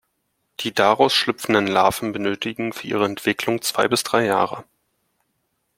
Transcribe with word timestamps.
Die 0.61 0.73
daraus 0.73 1.13
schlüpfenden 1.13 1.67
Larven 1.67 2.11
benötigen 2.11 2.73
für 2.73 2.87
ihre 2.87 3.05
Entwicklung 3.05 3.61
zwei 3.61 3.87
bis 3.87 4.01
drei 4.01 4.25
Jahre. 4.25 4.63